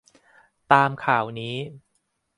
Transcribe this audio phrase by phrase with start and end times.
[0.71, 1.55] ตามข่าวนี้